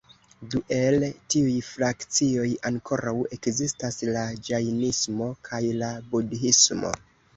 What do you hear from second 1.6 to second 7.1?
frakcioj ankoraŭ ekzistas: la ĝajnismo kaj la budhismo.